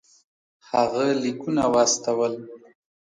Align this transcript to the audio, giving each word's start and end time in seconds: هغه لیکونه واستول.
هغه 0.69 1.05
لیکونه 1.23 1.63
واستول. 1.73 2.33